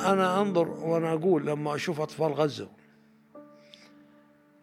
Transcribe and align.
أنا 0.00 0.40
أنظر 0.40 0.68
وأنا 0.68 1.12
أقول 1.12 1.46
لما 1.46 1.74
أشوف 1.74 2.00
أطفال 2.00 2.32
غزة. 2.32 2.68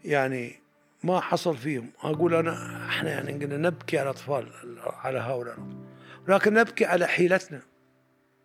يعني 0.06 0.59
ما 1.04 1.20
حصل 1.20 1.58
فيهم. 1.58 1.90
أقول 2.04 2.33
أنا 2.33 2.86
إحنا 2.88 3.09
يعني 3.09 3.32
قلنا 3.32 3.58
نبكي 3.58 4.00
على 4.00 4.09
أطفال 4.09 4.48
على 4.85 5.19
هؤلاء. 5.19 5.58
لكن 6.27 6.54
نبكي 6.54 6.85
على 6.85 7.08
حيلتنا 7.08 7.61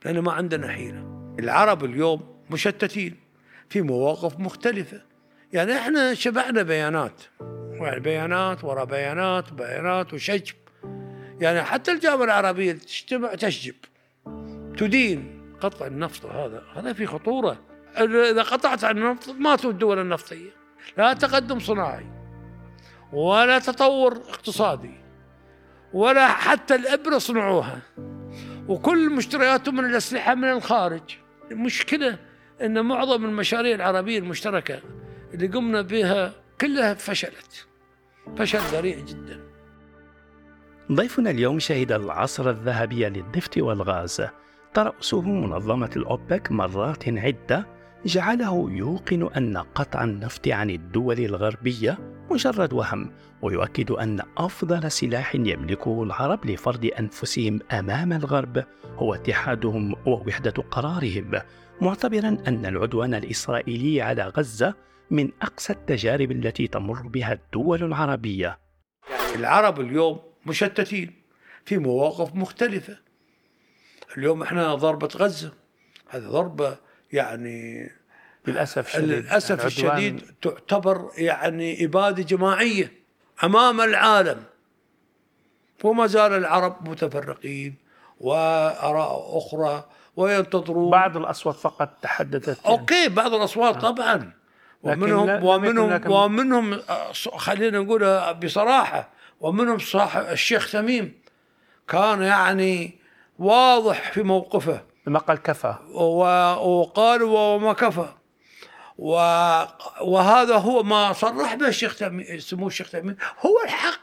لأن 0.05 0.19
ما 0.19 0.33
عندنا 0.33 0.69
حيلة. 0.69 1.35
العرب 1.39 1.85
اليوم 1.85 2.43
مشتتين 2.51 3.17
في 3.69 3.83
مواقف 3.83 4.39
مختلفة. 4.39 5.03
يعني 5.53 5.77
إحنا 5.77 6.15
شبعنا 6.15 6.63
بيانات. 6.63 7.23
يعني 7.81 8.01
بيانات 8.01 8.65
ورا 8.65 8.85
بيانات 8.85 9.53
بيانات 9.53 10.15
وشجب. 10.15 10.55
يعني 11.41 11.63
حتى 11.63 11.93
الجامعة 11.93 12.25
العربية 12.25 12.73
تجتمع 12.73 13.35
تشجب 13.35 13.75
تدين. 14.79 15.38
قطع 15.61 15.87
النفط 15.87 16.27
هذا. 16.27 16.63
هذا 16.75 16.93
في 16.93 17.07
خطورة. 17.07 17.59
إذا 17.99 18.43
قطعت 18.43 18.85
عن 18.85 18.99
النفط 18.99 19.29
ماتوا 19.29 19.71
الدول 19.71 19.99
النفطية. 19.99 20.51
لا 20.99 21.13
تقدم 21.13 21.59
صناعي. 21.61 22.07
ولا 23.13 23.59
تطور 23.59 24.13
اقتصادي. 24.13 24.95
ولا 25.93 26.29
حتى 26.29 26.75
الإبرة 26.75 27.19
صنعوها. 27.19 27.79
وكل 28.69 29.11
مشترياتهم 29.11 29.77
من 29.77 29.85
الأسلحة 29.85 30.35
من 30.35 30.51
الخارج. 30.51 31.03
المشكلة 31.51 32.19
أن 32.63 32.85
معظم 32.85 33.25
المشاريع 33.25 33.75
العربية 33.75 34.19
المشتركة 34.19 34.81
اللي 35.35 35.47
قمنا 35.47 35.83
بها 35.83 36.33
كلها 36.61 36.95
فشلت. 36.95 37.67
فشل 38.37 38.59
ذريع 38.59 38.99
جدا. 38.99 39.41
ضيفنا 40.93 41.31
اليوم 41.31 41.59
شهد 41.59 41.93
العصر 41.93 42.51
الذهبي 42.51 43.05
للنفط 43.09 43.57
والغاز. 43.57 44.29
ترأسه 44.75 45.21
منظمة 45.21 45.91
الأوبك 45.97 46.53
مرات 46.53 47.09
عدة 47.09 47.67
جعله 48.07 48.71
يوقن 48.71 49.29
أن 49.37 49.57
قطع 49.57 50.05
النفط 50.05 50.49
عن 50.49 50.71
الدول 50.71 51.19
الغربية 51.19 51.99
مجرد 52.31 52.73
وهم 52.73 53.13
ويؤكد 53.43 53.91
أن 53.91 54.21
أفضل 54.39 54.91
سلاح 54.91 55.35
يملكه 55.35 56.03
العرب 56.03 56.47
لفرض 56.47 56.91
أنفسهم 56.99 57.61
أمام 57.73 58.13
الغرب 58.13 58.65
هو 58.97 59.15
اتحادهم 59.15 59.95
ووحدة 60.07 60.51
قرارهم 60.71 61.33
معتبرا 61.81 62.37
أن 62.47 62.67
العدوان 62.67 63.15
الإسرائيلي 63.15 64.03
على 64.03 64.23
غزة 64.23 64.75
من 65.11 65.31
أقسى 65.43 65.73
التجارب 65.73 66.31
التي 66.33 66.67
تمر 66.67 67.03
بها 67.09 67.33
الدول 67.33 67.85
العربية. 67.85 68.59
العرب 69.35 69.81
اليوم 69.81 70.21
مشتتين 70.47 71.23
في 71.65 71.79
مواقف 71.79 72.35
مختلفة. 72.35 73.08
اليوم 74.19 74.43
إحنا 74.43 74.75
ضربة 74.75 75.09
غزة. 75.17 75.53
هذه 76.09 76.23
ضربة 76.23 76.77
يعني 77.13 77.91
للأسف 78.47 78.87
الشديد. 78.87 79.09
للأسف 79.09 79.67
الشديد 79.67 80.23
تعتبر 80.43 81.11
يعني 81.19 81.85
إبادة 81.85 82.23
جماعية 82.23 82.93
أمام 83.45 83.81
العالم. 83.81 84.43
وما 85.85 86.07
زال 86.07 86.33
العرب 86.33 86.89
متفرقين 86.89 87.75
وآراء 88.21 89.39
أخرى 89.39 89.89
وينتظرون. 90.17 90.91
بعض 90.91 91.17
الأصوات 91.17 91.57
فقط 91.57 91.99
تحدثت. 92.03 92.67
أوكي 92.67 93.09
بعض 93.09 93.35
الأصوات 93.35 93.77
آه. 93.77 93.91
طبعا. 93.91 94.33
ومنهم 94.83 95.45
ومنهم 95.45 95.91
لكن 95.91 96.11
ومنهم 96.11 96.81
خلينا 97.37 97.79
نقول 97.79 98.35
بصراحة 98.35 99.09
ومنهم 99.41 99.79
صاحب 99.79 100.23
الشيخ 100.23 100.73
تميم 100.73 101.21
كان 101.89 102.23
يعني 102.23 102.98
واضح 103.39 104.13
في 104.13 104.23
موقفه. 104.23 104.81
ما 105.07 105.19
قال 105.19 105.43
كفى 105.43 105.75
وقال 105.95 107.23
وما 107.23 107.73
كفى. 107.73 108.09
وهذا 110.01 110.57
هو 110.57 110.83
ما 110.83 111.13
صرح 111.13 111.55
به 111.55 111.69
الشيخ 111.69 111.97
تميم 111.97 112.39
سمو 112.39 112.67
الشيخ 112.67 112.91
تميم 112.91 113.17
هو 113.41 113.65
الحق. 113.65 114.01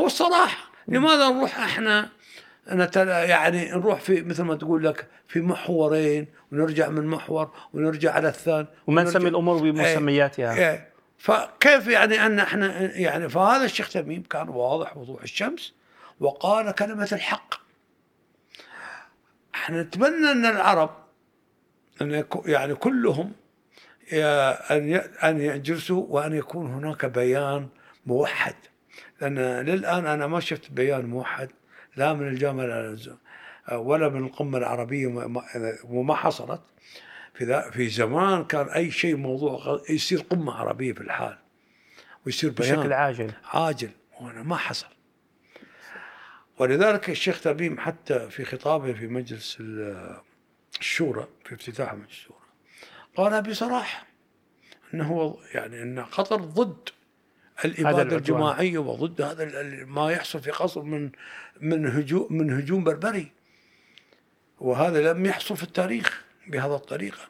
هو 0.00 0.06
الصراحة. 0.06 0.70
لماذا 0.88 1.28
نروح 1.28 1.58
إحنا؟ 1.58 2.08
يعني 3.06 3.70
نروح 3.70 4.00
في 4.00 4.22
مثل 4.22 4.42
ما 4.42 4.54
تقول 4.54 4.84
لك 4.84 5.06
في 5.28 5.40
محورين 5.40 6.26
ونرجع 6.52 6.88
من 6.88 7.06
محور 7.06 7.50
ونرجع 7.74 8.12
على 8.12 8.28
الثاني 8.28 8.66
وما 8.86 9.02
نسمي 9.02 9.28
الأمور 9.28 9.58
بمسمياتها 9.58 10.54
إيه 10.54 10.70
إيه. 10.70 10.88
فكيف 11.18 11.86
يعني 11.86 12.26
أن 12.26 12.38
إحنا 12.38 12.96
يعني 12.96 13.28
فهذا 13.28 13.64
الشيخ 13.64 13.88
تميم 13.90 14.22
كان 14.22 14.48
واضح 14.48 14.96
وضوح 14.96 15.22
الشمس 15.22 15.74
وقال 16.20 16.70
كلمة 16.70 17.08
الحق. 17.12 17.67
إحنا 19.64 19.82
نتمنى 19.82 20.30
ان 20.30 20.46
العرب 20.46 20.90
أن 22.02 22.24
يعني 22.46 22.74
كلهم 22.74 23.32
أن 24.12 24.94
أن 25.24 25.40
يجلسوا 25.40 26.06
وأن 26.08 26.34
يكون 26.34 26.66
هناك 26.70 27.06
بيان 27.06 27.68
موحد. 28.06 28.54
لأن 29.20 29.38
للآن 29.38 30.06
أنا 30.06 30.26
ما 30.26 30.40
شفت 30.40 30.70
بيان 30.70 31.06
موحد 31.06 31.48
لا 31.96 32.14
من 32.14 32.28
الجامعة 32.28 32.96
ولا 33.72 34.08
من 34.08 34.24
القمة 34.24 34.58
العربية 34.58 35.06
وما 35.84 36.14
حصلت. 36.14 36.60
في 37.34 37.70
في 37.72 37.88
زمان 37.88 38.44
كان 38.44 38.68
أي 38.68 38.90
شيء 38.90 39.16
موضوع 39.16 39.82
يصير 39.90 40.20
قمة 40.20 40.52
عربية 40.52 40.92
في 40.92 41.00
الحال 41.00 41.38
ويصير 42.26 42.50
بيان 42.50 42.76
بشكل 42.76 42.92
عاجل. 42.92 43.32
عاجل. 43.44 43.90
وأنا 44.20 44.42
ما 44.42 44.56
حصل. 44.56 44.86
ولذلك 46.58 47.10
الشيخ 47.10 47.40
تميم 47.40 47.80
حتى 47.80 48.30
في 48.30 48.44
خطابه 48.44 48.92
في 48.92 49.06
مجلس 49.06 49.58
الشورى 50.80 51.28
في 51.44 51.54
افتتاح 51.54 51.94
مجلس 51.94 52.10
الشورى 52.10 52.38
قال 53.16 53.42
بصراحة 53.42 54.06
أنه 54.94 55.38
يعني 55.54 55.82
أن 55.82 56.00
قطر 56.00 56.36
ضد 56.36 56.88
الإبادة 57.64 58.16
الجماعية 58.16 58.78
وضد 58.78 59.22
هذا 59.22 59.84
ما 59.84 60.12
يحصل 60.12 60.40
في 60.40 60.50
قصر 60.50 60.82
من 60.82 61.10
من 61.60 61.86
هجوم 61.86 62.26
من 62.30 62.52
هجوم 62.52 62.84
بربري. 62.84 63.32
وهذا 64.60 65.12
لم 65.12 65.26
يحصل 65.26 65.56
في 65.56 65.62
التاريخ 65.62 66.24
بهذا 66.46 66.74
الطريقة. 66.74 67.28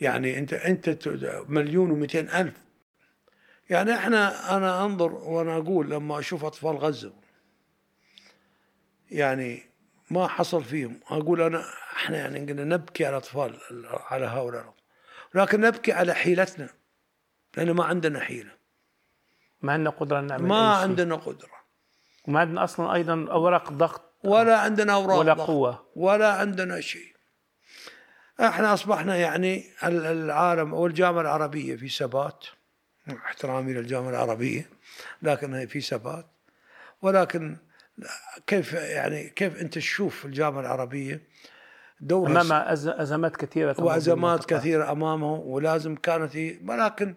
يعني 0.00 0.38
أنت 0.38 0.52
أنت 0.52 1.08
مليون 1.48 1.90
ومئتين 1.90 2.28
ألف. 2.28 2.54
يعني 3.70 3.94
إحنا 3.94 4.56
أنا 4.56 4.84
أنظر 4.84 5.12
وأنا 5.12 5.56
أقول 5.56 5.90
لما 5.90 6.18
أشوف 6.18 6.44
أطفال 6.44 6.76
غزة 6.76 7.12
يعني 9.10 9.62
ما 10.10 10.28
حصل 10.28 10.64
فيهم. 10.64 11.00
أقول 11.10 11.40
أنا 11.40 11.64
إحنا 11.96 12.16
يعني 12.16 12.38
قلنا 12.38 12.64
نبكي 12.64 13.06
على 13.06 13.16
الأطفال 13.16 13.58
على 13.86 14.26
هؤلاء. 14.26 14.74
لكن 15.34 15.60
نبكي 15.60 15.92
على 15.92 16.14
حيلتنا 16.14 16.68
لأن 17.56 17.70
ما 17.70 17.84
عندنا 17.84 18.20
حيلة. 18.20 18.50
ما 19.62 19.72
عندنا 19.72 19.90
قدرة 19.90 20.20
نعمل 20.20 20.44
ما 20.44 20.74
عندنا 20.74 21.14
قدرة. 21.14 21.58
وما 22.28 22.40
عندنا 22.40 22.64
أصلا 22.64 22.94
أيضا 22.94 23.26
أوراق 23.30 23.72
ضغط 23.72 24.02
ولا 24.24 24.58
عندنا 24.58 24.94
أوراق 24.94 25.18
ولا 25.18 25.34
ضغط 25.34 25.46
قوة. 25.46 25.86
ولا 25.96 26.32
عندنا 26.32 26.80
شيء. 26.80 27.16
إحنا 28.40 28.74
أصبحنا 28.74 29.16
يعني 29.16 29.64
العالم 29.84 30.74
أو 30.74 30.86
الجامعة 30.86 31.20
العربية 31.20 31.76
في 31.76 31.88
ثبات. 31.88 32.44
احترامي 33.10 33.72
للجامعة 33.72 34.10
العربية 34.10 34.70
لكن 35.22 35.66
في 35.66 35.80
ثبات. 35.80 36.26
ولكن 37.02 37.56
كيف 38.46 38.72
يعني 38.72 39.28
كيف 39.28 39.60
أنت 39.60 39.74
تشوف 39.74 40.24
الجامعة 40.24 40.60
العربية؟ 40.60 41.22
دورها 42.00 42.30
أمام 42.30 42.52
أزمات 42.86 43.36
كثيرة 43.36 43.76
وأزمات 43.78 44.44
كثيرة 44.44 44.92
أمامه 44.92 45.34
ولازم 45.34 45.96
كانت 45.96 46.36
هي 46.36 46.58
ولكن 46.66 47.14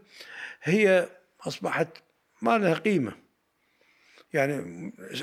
هي 0.64 1.10
أصبحت 1.48 1.88
ما 2.42 2.58
لها 2.58 2.74
قيمة. 2.74 3.14
يعني 4.34 4.56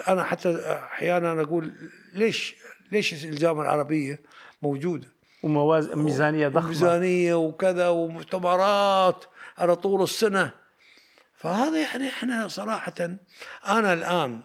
أنا 0.09 0.25
حتى 0.25 0.79
أحيانا 0.85 1.43
أقول 1.43 1.73
ليش 2.13 2.57
ليش 2.93 3.25
الجامعة 3.25 3.63
العربية 3.63 4.21
موجودة؟ 4.63 5.09
ومواز 5.43 5.89
ميزانية 5.89 6.49
ضخمة. 6.49 6.69
ميزانيه 6.69 7.35
وكذا 7.35 7.89
ومؤتمرات 7.89 9.25
على 9.59 9.77
طول 9.77 10.03
السنة. 10.03 10.51
فهذا 11.35 11.81
يعني 11.81 12.09
إحنا 12.09 12.49
صراحة 12.49 13.19
أنا 13.69 13.93
الآن 13.93 14.41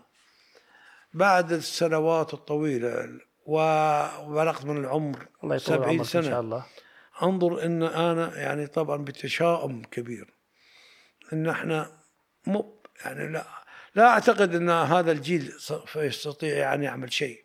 بعد 1.14 1.52
السنوات 1.52 2.34
الطويلة 2.34 3.20
وبلغت 3.46 4.66
من 4.66 4.78
العمر 4.78 5.28
الله 5.44 5.56
يطول 5.56 5.78
70 5.78 6.04
سنة 6.04 6.22
إن 6.22 6.30
شاء 6.30 6.42
الله. 6.42 6.66
انظر 7.24 7.66
إن 7.66 7.84
أنا 7.84 8.38
يعني 8.38 8.68
طبعا 8.68 8.98
بتشاؤم 8.98 9.82
كبير. 9.92 10.34
إن 11.34 11.50
إحنا 11.50 11.92
مو 12.48 12.82
يعني 13.06 13.28
لا 13.28 13.46
لا 13.96 14.08
أعتقد 14.08 14.56
إن 14.56 14.70
هذا 14.70 15.12
الجيل 15.12 15.54
يستطيع 15.96 16.58
يعني 16.58 16.86
يعمل 16.86 17.14
شيء. 17.14 17.44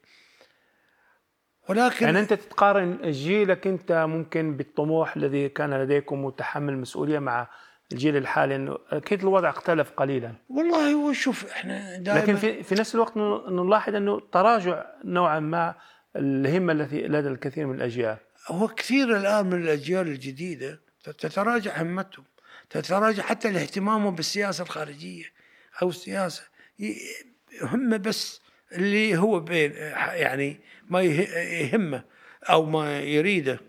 ولكن 1.69 2.07
يعني 2.07 2.21
أنت 2.21 2.33
تتقارن 2.33 3.11
جيلك 3.11 3.67
أنت 3.67 3.93
ممكن 3.93 4.57
بالطموح 4.57 5.17
الذي 5.17 5.49
كان 5.49 5.83
لديكم 5.83 6.25
وتحمل 6.25 6.79
مسؤولية 6.79 7.19
مع 7.19 7.49
الجيل 7.93 8.17
الحالي 8.17 8.57
إنه 8.57 8.79
أكيد 8.91 9.21
الوضع 9.21 9.51
اختلف 9.51 9.91
قليلا. 9.91 10.33
والله 10.49 10.93
هو 10.93 11.13
شوف 11.13 11.51
إحنا 11.51 11.99
دائما 11.99 12.21
لكن 12.21 12.37
في 12.37 12.63
في 12.63 12.75
نفس 12.75 12.95
الوقت 12.95 13.17
نلاحظ 13.51 13.95
إنه 13.95 14.21
تراجع 14.33 14.85
نوعا 15.05 15.41
ما 15.41 15.75
الهمة 16.17 16.73
التي 16.73 17.09
لدى 17.09 17.29
الكثير 17.29 17.67
من 17.67 17.75
الأجيال. 17.75 18.17
هو 18.49 18.69
كثير 18.69 19.17
الآن 19.17 19.47
من 19.47 19.63
الأجيال 19.63 20.09
الجديدة 20.09 20.81
تتراجع 21.05 21.83
همتهم 21.83 22.25
تتراجع 22.71 23.23
حتى 23.23 23.49
اهتمامهم 23.49 24.15
بالسياسة 24.15 24.65
الخارجية 24.65 25.25
أو 25.83 25.89
السياسة. 25.89 26.43
همه 27.63 27.97
بس 27.97 28.41
اللي 28.73 29.17
هو 29.17 29.41
بين 29.41 29.73
يعني 29.73 30.61
ما 30.89 31.03
يهمه 31.03 32.05
أو 32.51 32.65
ما 32.65 33.01
يريده. 33.01 33.61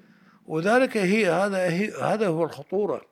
وذلك 0.46 0.98
هي 0.98 1.30
هذا 1.30 1.70
هي 1.70 1.92
هذا 1.92 2.28
هو 2.28 2.44
الخطورة. 2.44 3.09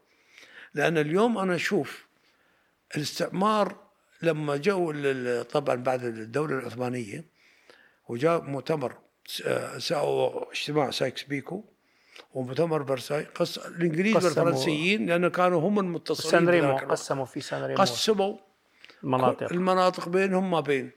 لأن 0.74 0.98
اليوم 0.98 1.38
أنا 1.38 1.56
أشوف 1.56 2.08
الاستعمار 2.96 3.76
لما 4.22 4.58
جو 4.58 4.94
طبعا 5.44 5.76
بعد 5.76 6.04
الدولة 6.04 6.60
العثمانية 6.60 7.26
وجاء 8.08 8.42
مؤتمر 8.42 8.96
سووا 9.78 10.52
اجتماع 10.52 10.92
سايكس 10.92 11.24
بيكو 11.24 11.64
ومؤتمر 12.34 12.86
فرساي 12.86 13.24
قص 13.24 13.58
الإنجليز 13.58 14.16
والفرنسيين 14.26 15.06
لأنه 15.06 15.30
كانوا 15.30 15.62
هم 15.62 15.80
المنتصرين 15.80 16.32
سان 16.32 16.50
ريمو 16.50 16.78
قسموا 16.78 17.26
في 17.26 17.42
سان 17.42 17.64
ريمو. 17.64 17.82
قسموا 17.82 18.38
المناطق 19.04 19.52
المناطق 19.52 20.10
بينهم 20.10 20.52
ما 20.52 20.60
بين. 20.60 20.92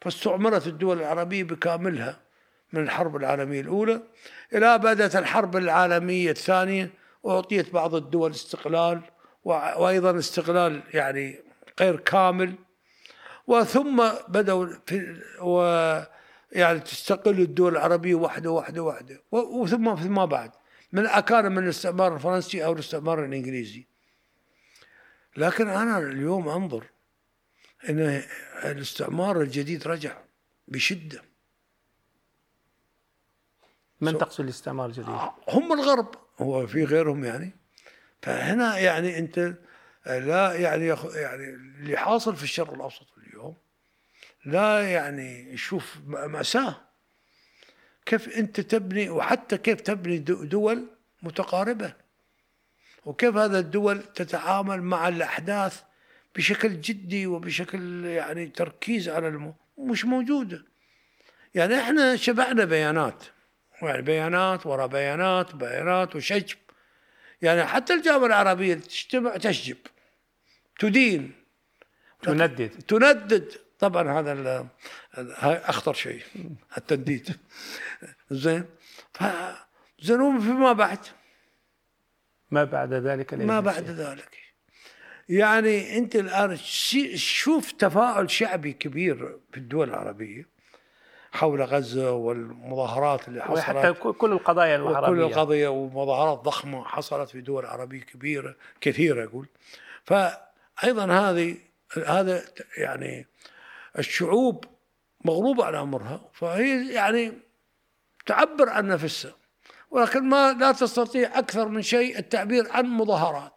فاستعمرت 0.00 0.66
الدول 0.66 0.98
العربية 0.98 1.44
بكاملها 1.44 2.20
من 2.72 2.82
الحرب 2.82 3.16
العالمية 3.16 3.60
الأولى 3.60 4.02
إلى 4.52 4.78
بدأت 4.78 5.16
الحرب 5.16 5.56
العالمية 5.56 6.30
الثانية 6.30 6.90
واعطيت 7.22 7.72
بعض 7.72 7.94
الدول 7.94 8.30
استقلال 8.30 9.02
وأيضا 9.44 10.18
استقلال 10.18 10.82
يعني 10.94 11.42
غير 11.80 11.96
كامل. 11.96 12.54
وثم 13.46 14.08
بدأوا 14.28 14.66
في 14.86 15.22
و 15.40 15.62
يعني 16.52 16.80
تستقل 16.80 17.40
الدول 17.40 17.72
العربية 17.72 18.14
واحدة 18.14 18.50
واحدة 18.50 18.82
واحدة 18.82 19.22
وثم 19.32 19.96
فيما 19.96 20.24
بعد 20.24 20.50
من 20.92 21.06
أكان 21.06 21.52
من 21.52 21.64
الاستعمار 21.64 22.14
الفرنسي 22.14 22.64
أو 22.64 22.72
الاستعمار 22.72 23.24
الإنجليزي. 23.24 23.86
لكن 25.36 25.68
أنا 25.68 25.98
اليوم 25.98 26.48
أنظر 26.48 26.84
أن 27.88 28.22
الاستعمار 28.64 29.40
الجديد 29.40 29.88
رجع 29.88 30.18
بشدة. 30.68 31.22
من 34.00 34.18
تقصد 34.18 34.40
الاستعمار 34.44 34.86
الجديد؟ 34.86 35.14
هم 35.48 35.72
الغرب. 35.72 36.14
هو 36.38 36.66
في 36.66 36.84
غيرهم 36.84 37.24
يعني. 37.24 37.50
فهنا 38.22 38.78
يعني 38.78 39.18
أنت 39.18 39.54
لا 40.06 40.54
يعني 40.54 40.86
يعني 41.14 41.44
اللي 41.44 41.96
حاصل 41.96 42.36
في 42.36 42.42
الشرق 42.42 42.74
الأوسط 42.74 43.06
اليوم 43.18 43.56
لا 44.44 44.90
يعني 44.92 45.52
يشوف 45.52 45.96
مأساة. 46.06 46.80
كيف 48.06 48.28
أنت 48.28 48.60
تبني 48.60 49.10
وحتى 49.10 49.58
كيف 49.58 49.80
تبني 49.80 50.18
دول 50.18 50.88
متقاربة. 51.22 51.94
وكيف 53.04 53.36
هذا 53.36 53.58
الدول 53.58 54.02
تتعامل 54.02 54.82
مع 54.82 55.08
الأحداث 55.08 55.82
بشكل 56.36 56.80
جدي 56.80 57.26
وبشكل 57.26 58.04
يعني 58.04 58.46
تركيز 58.46 59.08
على 59.08 59.28
المو 59.28 59.54
مش 59.78 60.04
موجودة. 60.04 60.64
يعني 61.54 61.80
إحنا 61.80 62.16
شبعنا 62.16 62.64
بيانات. 62.64 63.24
بيانات 63.82 64.66
ورا 64.66 64.86
بيانات 64.86 65.54
بيانات 65.54 66.16
وشجب. 66.16 66.56
يعني 67.42 67.64
حتى 67.64 67.94
الجامعة 67.94 68.26
العربية 68.26 68.74
تجتمع 68.74 69.36
تشجب 69.36 69.76
تدين. 70.78 71.32
تندد. 72.22 72.68
تندد. 72.68 73.52
طبعا 73.78 74.20
هذا 74.20 74.66
أخطر 75.42 75.94
شيء 75.94 76.22
التنديد. 76.78 77.36
زين. 78.30 78.64
زين 80.00 80.40
فيما 80.40 80.72
بعد. 80.72 80.98
ما 82.50 82.64
بعد 82.64 82.92
ذلك 82.92 83.34
ما 83.34 83.60
بعد 83.60 83.84
ذلك. 83.84 84.38
يعني 85.28 85.98
أنت 85.98 86.16
الآن 86.16 86.56
شوف 87.14 87.72
تفاعل 87.72 88.30
شعبي 88.30 88.72
كبير 88.72 89.38
في 89.52 89.56
الدول 89.56 89.88
العربية. 89.88 90.57
حول 91.32 91.62
غزة 91.62 92.12
والمظاهرات 92.12 93.28
اللي 93.28 93.42
حصلت. 93.42 93.58
وحتى 93.58 93.92
كل 93.92 94.32
القضايا 94.32 94.76
العربية. 94.76 95.08
كل 95.08 95.20
القضايا 95.20 95.68
ومظاهرات 95.68 96.38
ضخمة 96.38 96.84
حصلت 96.84 97.30
في 97.30 97.40
دول 97.40 97.66
عربية 97.66 98.00
كبيرة 98.00 98.56
كثيرة 98.80 99.24
أقول. 99.24 99.46
فايضا 100.04 101.06
هذه 101.06 101.56
هذا 102.06 102.42
يعني 102.76 103.26
الشعوب 103.98 104.64
مغلوبة 105.24 105.64
على 105.64 105.80
أمرها 105.80 106.20
فهي 106.32 106.92
يعني 106.92 107.32
تعبر 108.26 108.68
عن 108.68 108.88
نفسها. 108.88 109.32
ولكن 109.90 110.24
ما 110.24 110.52
لا 110.52 110.72
تستطيع 110.72 111.38
أكثر 111.38 111.68
من 111.68 111.82
شيء 111.82 112.18
التعبير 112.18 112.64
عن 112.70 112.86
مظاهرات. 112.86 113.52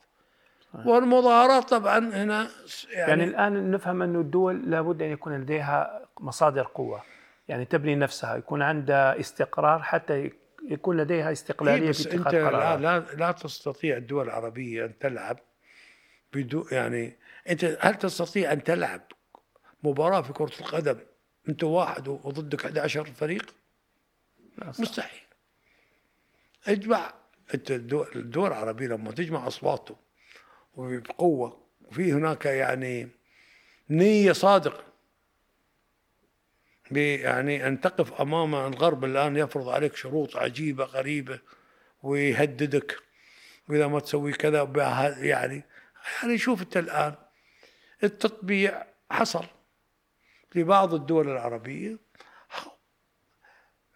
والمظاهرات 0.85 1.69
طبعا 1.69 1.97
هنا 1.97 2.47
يعني, 2.91 3.11
يعني 3.11 3.23
الآن 3.23 3.71
نفهم 3.71 4.01
أن 4.01 4.15
الدول 4.15 4.71
لابد 4.71 5.01
أن 5.01 5.11
يكون 5.11 5.41
لديها 5.41 6.01
مصادر 6.19 6.63
قوة. 6.63 7.01
يعني 7.51 7.65
تبني 7.65 7.95
نفسها 7.95 8.35
يكون 8.35 8.61
عندها 8.61 9.19
استقرار 9.19 9.81
حتى 9.81 10.31
يكون 10.69 10.97
لديها 10.97 11.31
استقلالية 11.31 11.89
بس 11.89 12.07
في 12.07 12.15
اتخاذ 12.15 12.35
أنت 12.35 12.45
قرارات. 12.45 12.79
لا, 12.79 12.99
لا 12.99 13.31
تستطيع 13.31 13.97
الدول 13.97 14.25
العربية 14.25 14.85
أن 14.85 14.99
تلعب 14.99 15.39
بدون 16.33 16.65
يعني 16.71 17.17
أنت 17.49 17.77
هل 17.79 17.95
تستطيع 17.95 18.51
أن 18.53 18.63
تلعب 18.63 19.01
مباراة 19.83 20.21
في 20.21 20.33
كرة 20.33 20.51
القدم 20.59 20.99
أنت 21.49 21.63
واحد 21.63 22.07
وضدك 22.07 22.65
11 22.65 23.05
فريق؟ 23.05 23.55
مستحيل. 24.79 25.21
اجمع 26.67 27.13
أنت 27.53 27.71
الدول 27.71 28.47
العربية 28.47 28.87
لما 28.87 29.11
تجمع 29.11 29.47
أصواتهم 29.47 29.97
وبقوة 30.73 31.61
وفي 31.85 32.13
هناك 32.13 32.45
يعني 32.45 33.09
نية 33.89 34.31
صادقة. 34.31 34.90
يعني 36.97 37.67
أن 37.67 37.81
تقف 37.81 38.21
أمام 38.21 38.55
الغرب 38.55 39.05
الآن 39.05 39.37
يفرض 39.37 39.69
عليك 39.69 39.95
شروط 39.95 40.37
عجيبة 40.37 40.83
غريبة 40.83 41.39
ويهددك. 42.03 42.97
وإذا 43.69 43.87
ما 43.87 43.99
تسوي 43.99 44.31
كذا 44.31 44.71
يعني 45.19 45.63
يعني 46.21 46.37
شوف 46.37 46.61
أنت 46.61 46.77
الآن 46.77 47.15
التطبيع 48.03 48.85
حصل 49.11 49.45
في 50.51 50.63
بعض 50.63 50.93
الدول 50.93 51.29
العربية. 51.29 51.97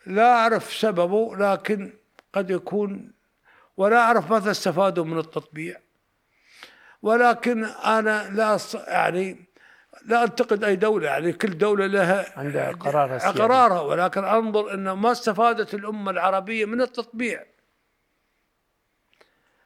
لا 0.06 0.34
أعرف 0.34 0.74
سببه 0.74 1.36
لكن 1.36 1.94
قد 2.34 2.50
يكون 2.50 3.14
ولا 3.78 3.98
أعرف 3.98 4.32
ماذا 4.32 4.52
استفادوا 4.52 5.06
من 5.06 5.20
التطبيع. 5.20 5.80
ولكن 7.02 7.66
أنا 7.66 8.30
لا 8.30 8.60
يعني 8.88 9.46
لا 10.06 10.24
أنتقد 10.24 10.64
أي 10.64 10.76
دولة 10.76 11.08
يعني 11.08 11.34
كل 11.34 11.58
دولة 11.58 11.86
لها 11.86 12.40
عندها 12.40 12.72
قرارها 12.72 13.32
قرارها 13.32 13.82
ولكن 13.82 14.24
أنظر 14.24 14.74
أن 14.74 14.92
ما 14.92 15.12
استفادت 15.12 15.74
الأمة 15.74 16.12
العربية 16.12 16.66
من 16.66 16.82
التطبيع. 16.82 17.46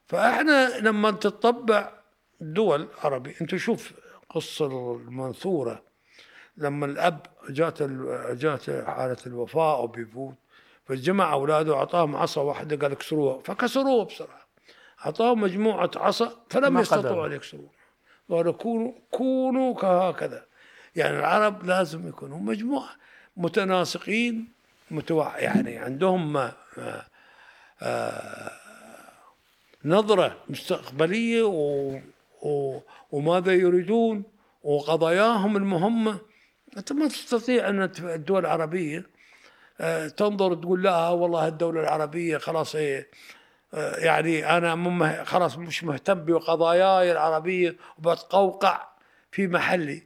فإحنا 0.07 0.79
لما 0.79 1.11
تطبع 1.11 1.91
دول 2.41 2.87
عربية 3.03 3.35
أنت 3.41 3.55
شوف 3.55 3.93
قصة 4.29 4.95
المنثورة. 4.95 5.83
لما 6.57 6.85
الأب 6.85 7.25
جات 7.49 7.83
جات 8.31 8.69
حالة 8.69 9.17
الوفاة 9.27 9.77
أو 9.77 9.87
بيفوت 9.87 10.35
فجمع 10.85 11.33
أولاده 11.33 11.73
واعطاهم 11.73 12.15
عصا 12.15 12.41
واحدة 12.41 12.75
قال 12.75 12.91
اكسروها 12.91 13.39
فكسروها 13.39 14.05
بسرعة. 14.05 14.47
أعطاهم 15.05 15.41
مجموعة 15.41 15.91
عصا 15.95 16.31
فلم 16.49 16.77
يستطيعوا 16.77 17.27
أن 17.27 17.31
يكسروها. 17.31 17.78
قالوا 18.29 18.53
كونوا 18.53 18.91
كونوا 19.11 19.73
كهكذا. 19.73 20.45
يعني 20.95 21.19
العرب 21.19 21.65
لازم 21.65 22.07
يكونوا 22.07 22.39
مجموعة 22.39 22.89
متناسقين 23.37 24.47
متوع 24.91 25.39
يعني 25.39 25.77
عندهم 25.77 26.33
ما 26.33 26.53
آه 27.81 28.51
نظرة 29.85 30.37
مستقبلية 30.49 31.43
و 31.43 31.99
و 32.41 32.79
وماذا 33.11 33.53
يريدون 33.53 34.23
وقضاياهم 34.63 35.57
المهمة. 35.57 36.19
أنت 36.77 36.91
ما 36.91 37.07
تستطيع 37.07 37.69
أن 37.69 37.91
الدول 37.99 38.39
العربية 38.45 39.05
آه، 39.81 40.07
تنظر 40.07 40.55
تقول 40.55 40.83
لا 40.83 41.09
والله 41.09 41.47
الدولة 41.47 41.81
العربية 41.81 42.37
خلاص 42.37 42.75
آه، 42.75 43.05
يعني 43.73 44.57
أنا 44.57 45.23
خلاص 45.23 45.57
مش 45.57 45.83
مهتم 45.83 46.25
بقضاياي 46.25 47.11
العربية 47.11 47.75
وبتقوقع 47.97 48.87
في 49.31 49.47
محلي. 49.47 50.03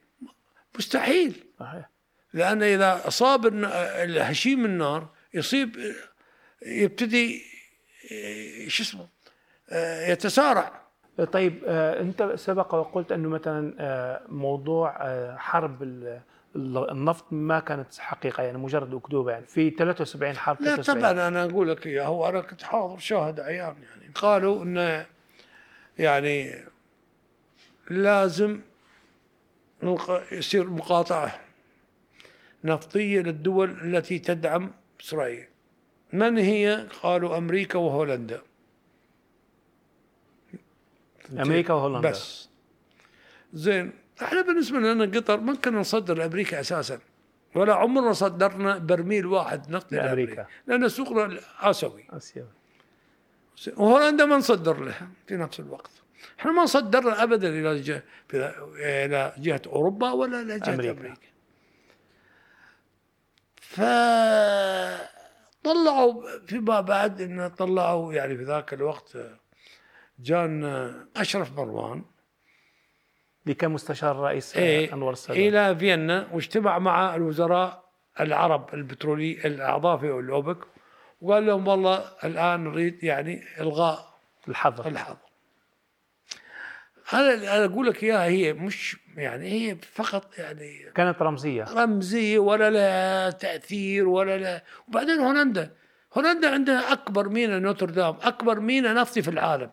مستحيل. 0.78 1.44
صحيح. 1.60 1.90
لأن 2.34 2.64
إذا 2.64 3.08
أصاب 3.08 3.64
هشيم 4.18 4.66
النار 4.66 5.08
يصيب 5.34 5.94
يبتدي 6.66 7.42
شو 8.68 8.84
اسمه 8.84 9.08
آه، 9.70 10.08
يتسارع. 10.12 10.84
طيب 11.32 11.64
أنت 11.68 12.32
سبق 12.36 12.76
وقلت 12.76 13.12
أنه 13.12 13.30
مثلا 13.30 14.24
موضوع 14.30 14.98
حرب 15.38 15.84
النفط 16.56 17.26
ما 17.32 17.60
كانت 17.60 17.98
حقيقة 17.98 18.44
يعني 18.44 18.58
مجرد 18.58 18.94
أكذوبة 18.94 19.32
يعني 19.32 19.46
في 19.46 19.70
73 19.70 20.36
حرب 20.36 20.62
لا 20.62 20.76
73 20.76 21.00
طبعا 21.00 21.28
أنا 21.28 21.44
أقول 21.44 21.70
لك 21.70 21.88
اياه 21.88 22.06
هو 22.06 22.30
أنا 22.30 22.42
كنت 22.42 22.64
حاضر 22.64 22.98
شاهد 22.98 23.40
عيان 23.40 23.76
يعني 23.84 24.12
قالوا 24.16 24.64
إنه 24.64 25.06
يعني 26.00 26.66
لازم 27.90 28.62
يصير 30.32 30.70
مقاطعة 30.70 31.40
نفطية 32.64 33.22
للدول 33.22 33.70
التي 33.70 34.20
تدعم 34.20 34.72
إسرائيل. 35.02 35.48
من 36.14 36.38
هي؟ 36.38 36.88
قالوا 37.04 37.38
أمريكا 37.38 37.80
وهولندا. 37.80 38.42
أمريكا 41.32 41.74
وهولندا. 41.74 42.10
بس. 42.10 42.50
زين. 43.54 43.92
إحنا 44.22 44.42
بالنسبة 44.42 44.80
لنا 44.80 45.06
قطر 45.20 45.40
ما 45.40 45.56
كنا 45.56 45.80
نصدر 45.80 46.18
لأمريكا 46.18 46.60
أساسا 46.60 47.00
ولا 47.56 47.74
عمرنا 47.76 48.14
صدرنا 48.14 48.78
برميل 48.78 49.26
واحد 49.26 49.72
لأمريكا. 49.72 49.96
لأمريكا 49.96 50.48
لأن 50.68 50.90
سوقنا 50.90 51.40
آسيوي 51.60 52.06
اسيا 52.10 52.48
وهولندا 53.78 54.26
ما 54.26 54.38
نصدر 54.38 54.84
لها 54.84 55.08
في 55.28 55.36
نفس 55.38 55.60
الوقت 55.60 55.92
إحنا 56.40 56.52
ما 56.52 56.66
صدرنا 56.66 57.24
ابدا 57.24 57.50
إلى 57.50 57.82
جهه 57.82 58.04
إلى 58.76 59.34
جهة 59.38 59.62
أوروبا 59.68 60.12
ولا 60.12 60.42
إلى 60.42 60.60
جهة 60.60 60.74
أمريكا. 60.74 60.92
أمريكا, 60.92 61.08
أمريكا. 61.08 61.28
ف 63.62 63.82
طلعوا 65.64 66.24
فيما 66.48 66.82
بعد 66.82 67.22
إن 67.22 67.48
طلعوا 67.48 68.14
يعني 68.14 68.38
في 68.38 68.44
ذاك 68.44 68.74
الوقت 68.74 69.18
جان 70.20 70.64
أشرف 71.16 71.58
مروان 71.58 72.04
اللي 73.44 73.54
كان 73.56 73.72
مستشار 73.72 74.12
الرئيس 74.12 74.58
إيه 74.58 74.94
انور 74.94 75.14
السادات 75.14 75.38
إلى 75.38 75.76
فيينا 75.76 76.28
واجتمع 76.32 76.80
مع 76.80 77.16
الوزراء 77.16 77.84
العرب 78.20 78.74
البترولي 78.74 79.32
الأعضاء 79.46 79.98
في 79.98 80.06
الاوبك 80.06 80.58
وقال 81.22 81.46
لهم 81.46 81.68
والله 81.68 82.06
الآن 82.24 82.64
نريد 82.64 83.04
يعني 83.04 83.44
إلغاء 83.60 84.14
الحظر. 84.48 84.88
الحظر. 84.88 85.18
أنا 87.14 87.66
أقول 87.66 87.88
لك 87.88 88.04
إياها 88.04 88.26
هي 88.26 88.54
مش 88.54 88.98
يعني 89.18 89.52
هي 89.52 89.76
فقط 89.76 90.38
يعني 90.38 90.92
كانت 90.96 91.22
رمزية. 91.22 91.64
رمزية 91.64 92.40
ولا 92.40 92.70
لها 92.70 93.30
تأثير 93.30 94.08
ولا 94.08 94.38
لها. 94.38 94.64
وبعدين 94.88 95.20
هولندا 95.20 95.72
هولندا 96.14 96.52
عندها 96.52 96.92
أكبر 96.92 97.30
ميناء 97.30 97.60
نوتردام 97.60 98.18
أكبر 98.22 98.60
ميناء 98.60 98.94
نفطي 98.94 99.22
في 99.22 99.30
العالم. 99.30 99.72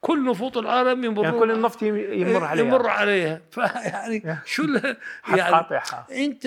كل 0.00 0.24
نفوط 0.30 0.56
العالم 0.58 1.04
يمرون 1.04 1.24
يعني 1.24 1.38
كل 1.38 1.50
النفط 1.50 1.82
يم- 1.82 1.96
يمر 1.96 2.44
عليها. 2.44 2.64
يمر 2.64 2.86
عليها. 2.88 3.40
فيعني 3.50 4.38
شو 4.44 4.62
يعني 5.36 5.66
أنت 6.10 6.46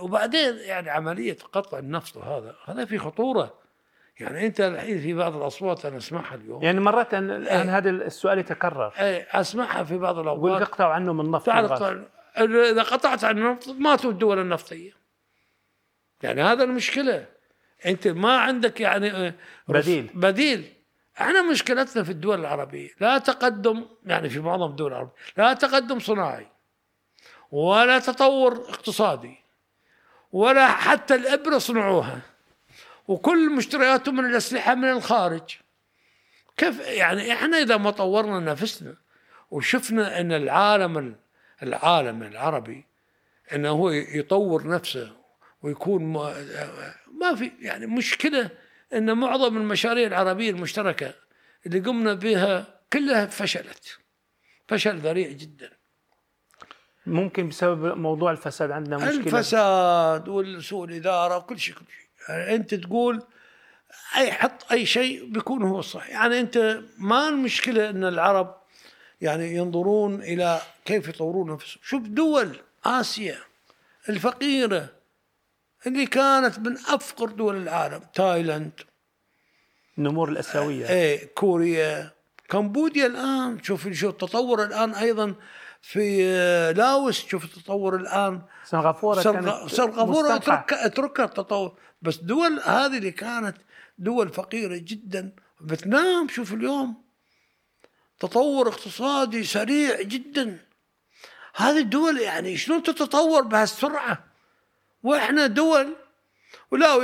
وبعدين 0.00 0.54
يعني 0.56 0.90
عملية 0.90 1.36
قطع 1.52 1.78
النفط 1.78 2.16
وهذا 2.16 2.54
هذا 2.66 2.84
في 2.84 2.98
خطورة. 2.98 3.54
يعني 4.20 4.46
أنت 4.46 4.60
الحين 4.60 5.00
في 5.00 5.14
بعض 5.14 5.36
الأصوات 5.36 5.84
أنا 5.86 5.96
أسمعها 5.96 6.34
اليوم. 6.34 6.62
يعني 6.62 6.80
مرات 6.80 7.14
الان 7.14 7.68
هذا 7.68 7.90
السؤال 7.90 8.38
يتكرر. 8.38 8.92
اي 8.98 9.26
أسمعها 9.30 9.84
في 9.84 9.98
بعض 9.98 10.14
يقول 10.14 10.28
الاوقات 10.28 10.62
اقطعوا 10.62 10.92
عنه 10.92 11.12
من 11.12 11.24
النفط. 11.24 11.48
إذا 12.38 12.82
قطعت 12.82 13.24
عن 13.24 13.38
النفط 13.38 13.68
ماتوا 13.68 14.10
الدول 14.10 14.38
النفطية. 14.38 14.90
يعني 16.22 16.42
هذا 16.42 16.64
المشكلة. 16.64 17.26
أنت 17.86 18.08
ما 18.08 18.38
عندك 18.38 18.80
يعني 18.80 19.10
آه، 19.12 19.34
بديل. 19.68 20.10
بديل. 20.14 20.72
إحنا 21.20 21.42
مشكلتنا 21.42 22.02
في 22.02 22.10
الدول 22.10 22.40
العربية 22.40 22.90
لا 23.00 23.18
تقدم 23.18 23.86
يعني 24.06 24.28
في 24.28 24.40
معظم 24.40 24.70
الدول 24.70 24.92
العربية 24.92 25.12
لا 25.36 25.52
تقدم 25.52 26.00
صناعي 26.00 26.46
ولا 27.50 27.98
تطور 27.98 28.52
اقتصادي 28.52 29.36
ولا 30.32 30.68
حتى 30.68 31.14
الإبرة 31.14 31.58
صنعوها 31.58 32.20
وكل 33.08 33.50
مشترياتهم 33.50 34.16
من 34.16 34.24
الأسلحة 34.24 34.74
من 34.74 34.90
الخارج. 34.90 35.58
كيف؟ 36.56 36.80
يعني 36.80 37.32
إحنا 37.32 37.58
إذا 37.58 37.76
ما 37.76 37.90
طورنا 37.90 38.52
نفسنا 38.52 38.94
وشفنا 39.50 40.20
إن 40.20 40.32
العالم 40.32 41.16
العالم 41.62 42.22
العربي 42.22 42.84
إنه 43.54 43.70
هو 43.70 43.90
يطور 43.90 44.68
نفسه 44.68 45.12
ويكون 45.62 46.04
ما, 46.04 46.34
ما 47.20 47.34
في 47.34 47.52
يعني 47.60 47.86
مشكلة 47.86 48.50
إن 48.94 49.18
معظم 49.18 49.56
المشاريع 49.56 50.06
العربية 50.06 50.50
المشتركة 50.50 51.14
اللي 51.66 51.80
قمنا 51.80 52.14
بها 52.14 52.80
كلها 52.92 53.26
فشلت. 53.26 53.98
فشل 54.68 54.98
ذريع 54.98 55.28
جدا. 55.28 55.70
ممكن 57.06 57.48
بسبب 57.48 57.96
موضوع 57.96 58.30
الفساد 58.30 58.70
عندنا 58.70 58.96
مشكلة؟ 58.96 59.10
الفساد 59.10 60.28
والسوء 60.28 60.84
الإدارة 60.84 61.36
وكل 61.36 61.58
شيء 61.58 61.74
كل 61.74 61.84
شيء. 61.84 62.08
يعني 62.28 62.54
أنت 62.54 62.74
تقول 62.74 63.22
أي 64.16 64.32
حط 64.32 64.72
أي 64.72 64.86
شيء 64.86 65.30
بيكون 65.30 65.62
هو 65.62 65.78
الصح. 65.78 66.08
يعني 66.10 66.40
أنت 66.40 66.80
ما 66.98 67.28
المشكلة 67.28 67.90
إن 67.90 68.04
العرب 68.04 68.56
يعني 69.20 69.54
ينظرون 69.54 70.22
إلى 70.22 70.60
كيف 70.84 71.08
يطورون 71.08 71.50
أنفسهم. 71.50 71.80
شوف 71.82 72.02
دول 72.02 72.56
آسيا 72.84 73.38
الفقيرة 74.08 74.97
اللي 75.86 76.06
كانت 76.06 76.58
من 76.58 76.76
أفقر 76.76 77.28
دول 77.28 77.56
العالم 77.56 78.00
تايلاند. 78.14 78.72
النمور 79.98 80.28
الأسيوية. 80.28 80.88
إيه 80.88 81.34
كوريا. 81.34 82.12
كمبوديا 82.48 83.06
الآن 83.06 83.62
شوف 83.62 83.88
شوف 83.88 84.10
التطور 84.10 84.64
الآن 84.64 84.94
أيضا 84.94 85.34
في 85.82 86.24
آه، 86.24 86.72
لاوس 86.72 87.26
شوف 87.26 87.44
التطور 87.44 87.96
الآن. 87.96 88.42
سنغافورة 88.64 89.22
كانت 89.22 89.48
سرغافورة 89.66 90.36
مستنقع. 90.36 90.36
اترك 90.36 90.72
اتركها 90.72 91.24
التطور. 91.24 91.78
بس 92.02 92.16
دول 92.16 92.60
هذه 92.64 92.98
اللي 92.98 93.10
كانت 93.10 93.56
دول 93.98 94.28
فقيرة 94.28 94.76
جدا. 94.76 95.32
فيتنام 95.68 96.28
شوف 96.28 96.52
اليوم 96.52 97.04
تطور 98.20 98.68
اقتصادي 98.68 99.44
سريع 99.44 100.02
جدا. 100.02 100.58
هذه 101.54 101.78
الدول 101.78 102.18
يعني 102.20 102.56
شلون 102.56 102.82
تتطور 102.82 103.42
بهالسرعة؟ 103.42 104.27
وإحنا 105.02 105.46
دول. 105.46 105.96
ولا 106.70 106.94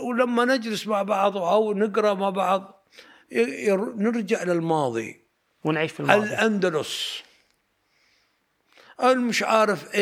ولما 0.00 0.44
نجلس 0.44 0.86
مع 0.86 1.02
بعض 1.02 1.36
أو 1.36 1.72
نقرأ 1.72 2.14
مع 2.14 2.30
بعض 2.30 2.86
نرجع 3.96 4.42
للماضي. 4.42 5.20
ونعيش 5.64 5.92
في 5.92 6.00
الماضي. 6.00 6.26
الأندلس. 6.26 7.22
المش 9.02 9.42
عارف 9.42 9.94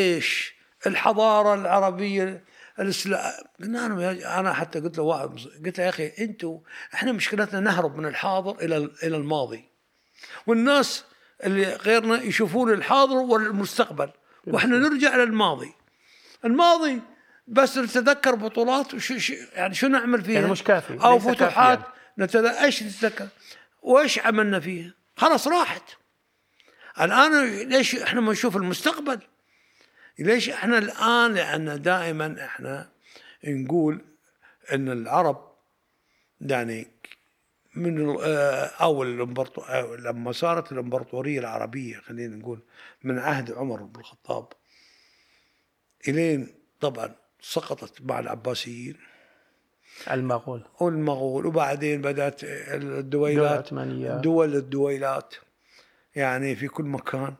العربية 1.54 2.44
الإسلام. 2.78 3.32
قلنا 3.60 3.88
لهم 3.88 4.00
يا- 4.00 4.40
أنا 4.40 4.52
حتى 4.52 4.80
قلت 4.80 4.98
له 4.98 5.04
واحد 5.04 5.28
قلت 5.66 5.78
له 5.78 5.84
يا 5.84 5.88
أخي 5.88 6.12
أنتوا 6.18 6.58
إحنا 6.94 7.12
مشكلتنا 7.12 7.60
نهرب 7.60 7.96
من 7.98 8.06
الحاضر 8.06 8.64
إلى 8.64 8.76
إلى 8.76 9.16
الماضي. 9.16 9.64
والناس 10.46 11.04
اللي 11.44 11.74
غيرنا 11.74 12.22
يشوفون 12.22 12.72
الحاضر 12.72 13.14
والمستقبل. 13.16 14.10
وإحنا 14.46 14.78
نرجع 14.78 15.16
للماضي 15.16 15.72
الماضي 16.44 17.00
بس 17.46 17.78
نتذكر 17.78 18.34
بطولات 18.34 18.94
وشو 18.94 19.18
شو 19.18 19.34
يعني 19.54 19.74
شو 19.74 19.86
نعمل 19.86 20.24
فيها؟ 20.24 20.34
يعني 20.40 20.52
مش 20.52 20.62
كافي، 20.62 20.94
أو 21.04 21.14
ليس 21.14 21.22
فتوحات. 21.28 21.80
نتذكر 22.18 22.64
إيش 22.64 22.82
نتذكر؟ 22.82 23.28
وإيش 23.82 24.18
عملنا 24.18 24.60
فيها؟ 24.60 24.94
خلاص 25.16 25.48
راحت. 25.48 25.82
الآن 27.00 27.46
ليش 27.68 27.94
إحنا 27.94 28.20
ما 28.20 28.32
نشوف 28.32 28.56
المستقبل؟ 28.56 29.20
ليش 30.18 30.48
إحنا 30.50 30.78
الآن؟ 30.78 31.34
لأن 31.34 31.82
دائما 31.82 32.44
إحنا 32.44 32.88
نقول 33.44 34.04
إن 34.72 34.88
العرب 34.88 35.52
يعني 36.40 36.86
من 37.74 38.10
ال- 38.10 38.18
آه، 38.20 38.64
أو 38.66 39.02
الامبرطو 39.02 39.60
أو 39.60 39.94
لما 39.94 40.32
صارت 40.32 40.72
الامبراطوريه 40.72 41.38
العربية 41.40 41.96
خلينا 42.00 42.36
نقول 42.36 42.60
من 43.04 43.18
عهد 43.18 43.52
عمر 43.52 43.82
بن 43.82 44.00
الخطاب 44.00 44.52
إلين 46.08 46.54
طبعا 46.80 47.14
سقطت 47.40 48.02
مع 48.02 48.18
العباسيين. 48.18 48.96
المغول. 50.10 50.62
والمغول 50.80 51.46
وبعدين 51.46 52.02
بدأت 52.02 52.40
الدويلات 52.44 53.72
العثمانية. 53.72 54.14
دول 54.14 54.54
الدويلات 54.54 55.34
يعني 56.14 56.56
في 56.56 56.68
كل 56.68 56.84
مكان. 56.84 57.34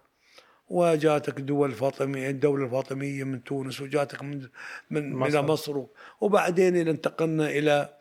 وجاتك 0.69 1.41
دول 1.41 1.73
فاطمية 1.73 2.31
الدولة 2.31 2.65
الفاطمية 2.65 3.25
من 3.25 3.45
تونس 3.45 3.81
وجاتك 3.81 4.23
من 4.23 4.49
من 4.91 5.15
مصر. 5.15 5.29
إلى 5.29 5.43
مصر. 5.43 5.85
وبعدين 6.21 6.77
إلى 6.77 6.91
انتقلنا 6.91 7.49
إلى 7.51 7.97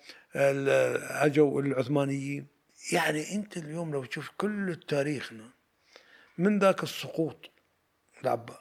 أجوا 1.25 1.61
العثمانيين. 1.61 2.47
يعني 2.91 3.35
أنت 3.35 3.57
اليوم 3.57 3.91
لو 3.91 4.05
تشوف 4.05 4.31
كل 4.37 4.79
تاريخنا 4.87 5.49
من 6.37 6.59
ذاك 6.59 6.83
السقوط 6.83 7.49
العبا 8.23 8.59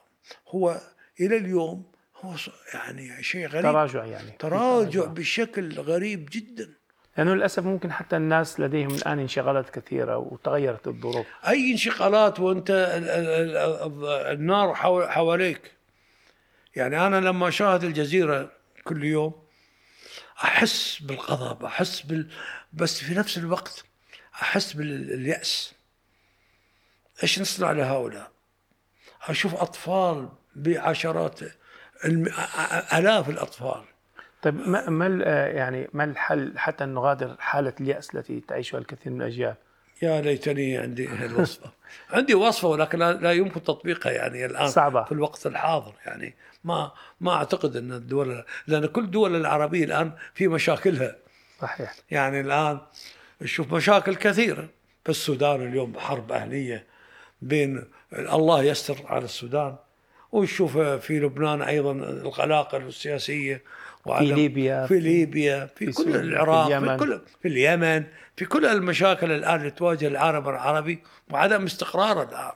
هو 0.49 0.81
إلى 1.21 1.37
اليوم 1.37 1.93
هو 2.25 2.35
يعني 2.75 3.23
شيء 3.23 3.47
غريب. 3.47 3.63
تراجع 3.63 4.05
يعني. 4.05 4.31
تراجع 4.39 5.05
بشكل 5.05 5.81
غريب 5.81 6.29
جدا. 6.33 6.75
لأنه 7.17 7.35
للأسف 7.35 7.65
ممكن 7.65 7.93
حتى 7.93 8.17
الناس 8.17 8.61
لديهم 8.61 8.95
الآن 8.95 9.19
انشغالات 9.19 9.71
كثيرة 9.71 10.17
وتغيرت 10.17 10.87
الظروف. 10.87 11.27
أي 11.49 11.73
انشغالات 11.73 12.41
ال- 12.41 12.71
النار 14.33 14.75
حواليك. 15.07 15.73
يعني 16.77 17.07
أنا 17.07 17.21
لما 17.21 17.49
أشاهد 17.49 17.85
الجزيرة 17.85 18.53
كل 18.85 19.05
يوم 19.05 19.33
أحس 20.45 20.99
بالغضب 21.03 21.65
أحس 21.65 22.01
بال 22.01 22.31
بس 22.73 23.01
في 23.05 23.15
نفس 23.15 23.39
الوقت 23.39 23.85
أحس 24.35 24.73
باليأس. 24.73 25.75
إيش 27.23 27.41
نصنع 27.41 27.73
لهؤلاء؟ 27.73 28.31
أشوف 29.23 29.55
أطفال 29.55 30.29
بعشرات 30.57 31.41
الم... 32.05 32.27
آلاف 32.93 33.29
الأطفال. 33.29 33.83
طيب 34.43 34.69
ما 34.69 34.91
ما 34.91 35.23
آه، 35.25 35.47
يعني 35.47 35.89
ما 35.93 36.05
الحل 36.05 36.53
حتى 36.57 36.85
نغادر 36.85 37.37
حالة 37.39 37.73
اليأس 37.81 38.15
التي 38.15 38.41
تعيشها 38.49 38.79
الكثير 38.79 39.13
من 39.13 39.23
الأجيال؟ 39.23 39.55
يا 40.03 40.21
ليتني 40.21 40.79
عندي 40.79 41.09
الوصفه 41.09 41.71
عندي 42.11 42.35
وصفة 42.35 42.69
ولكن 42.69 42.99
لا, 42.99 43.13
لا 43.13 43.33
يمكن 43.33 43.63
تطبيقها 43.63 44.13
يعني 44.13 44.47
الآن 44.47 44.69
صعبة. 44.69 45.05
في 45.05 45.13
الوقت 45.13 45.47
الحاضر. 45.47 45.93
يعني 46.07 46.35
ما 46.65 46.93
ما 47.21 47.33
أعتقد 47.33 47.77
أن 47.77 47.93
الدول 47.93 48.45
لأن 48.67 48.87
كل 48.87 49.05
الدول 49.05 49.37
العربية 49.37 49.85
الآن 49.85 50.13
في 50.35 50.49
مشاكلها. 50.49 51.17
صحيح. 51.61 51.95
يعني 52.11 52.41
الآن 52.41 52.79
نشوف 53.41 53.75
مشاكل 53.75 54.15
كثيرة. 54.15 54.69
في 55.05 55.11
السودان 55.11 55.69
اليوم 55.69 55.99
حرب 55.99 56.33
أهلية 56.33 56.87
بين 57.43 57.85
الله 58.13 58.63
يستر 58.63 58.97
على 59.07 59.25
السودان. 59.25 59.77
ونشوف 60.35 60.79
في 60.79 61.21
لبنان 61.21 61.63
أيضا 61.63 61.93
القلاقل 61.93 62.83
السياسية 62.83 63.63
في 64.05 64.25
ليبيا، 64.25 64.87
في 64.87 65.01
ليبيا 65.01 65.67
في, 65.67 65.87
في 65.87 65.93
كل 65.93 66.13
في 66.13 66.21
العراق 66.21 66.69
في, 66.69 66.77
اليمن. 66.77 66.97
كل 66.97 67.21
في 67.43 67.49
اليمن 67.49 68.05
في 68.37 68.45
كل 68.45 68.67
المشاكل 68.67 69.33
الآن 69.33 69.61
اللي 69.61 69.71
تواجه 69.71 70.07
العالم 70.09 70.49
العربي 70.49 71.03
وعدم 71.31 71.65
استقرار 71.65 72.23
الآن. 72.23 72.53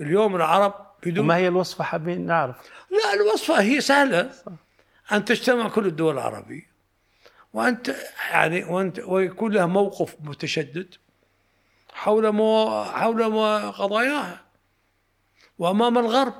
اليوم 0.00 0.36
العرب 0.36 0.74
بدون 1.06 1.24
وما 1.24 1.36
هي 1.36 1.48
الوصفة 1.48 1.84
حابين 1.84 2.26
نعرف؟ 2.26 2.56
لا 2.90 3.14
الوصفة 3.14 3.60
هي 3.60 3.80
سهلة. 3.80 4.30
أن 5.12 5.24
تجتمع 5.24 5.68
كل 5.68 5.86
الدول 5.86 6.14
العربية. 6.14 6.66
وأنت 7.52 7.94
يعني 8.30 8.64
وأنت 8.64 8.98
ويكون 8.98 9.52
لها 9.52 9.66
موقف 9.66 10.16
متشدد 10.24 10.94
حول 11.92 12.32
مو 12.32 12.84
حول 12.84 13.30
مو 13.30 13.70
قضاياها. 13.70 14.40
وأمام 15.58 15.98
الغرب. 15.98 16.34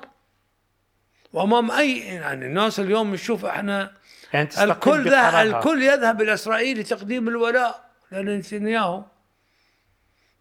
وأمام 1.33 1.71
أي 1.71 1.99
يعني 1.99 2.47
الناس 2.47 2.81
اليوم 2.81 3.15
نشوف 3.15 3.45
إحنا 3.45 3.93
يعني 4.35 4.49
الكل. 4.65 5.15
الكل 5.57 5.83
يذهب 5.83 6.23
إلى 6.23 6.35
إسرائيل 6.35 6.81
لتقديم 6.81 7.29
الولاء 7.29 7.91
لنتنياهو 8.13 9.03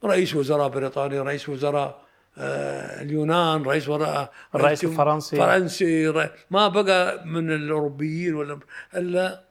رئيس 0.03 0.35
وزراء 0.35 0.67
بريطانيا 0.67 1.21
رئيس 1.23 1.49
وزراء 1.49 2.05
آه، 2.37 3.01
اليونان 3.01 3.63
رئيس 3.63 3.89
وزراء 3.89 4.31
الرئيس 4.55 4.83
الفرنسي. 4.83 5.37
فرنسي 5.37 6.29
ما 6.51 6.67
بقى 6.67 7.25
من 7.25 7.51
الأوروبيين 7.51 8.35
ولا 8.35 8.59
الا 8.95 9.43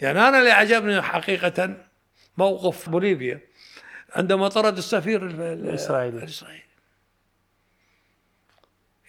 يعني 0.00 0.28
أنا 0.28 0.38
اللي 0.38 0.50
عجبني 0.50 1.02
حقيقة 1.02 1.76
موقف 2.38 2.88
بوليفيا 2.88 3.40
عندما 4.16 4.48
طرد 4.48 4.76
السفير 4.78 5.26
ال- 5.26 5.40
ال- 5.40 5.68
الإسرائيلي. 5.68 6.18
الإسرائيلي 6.18 6.62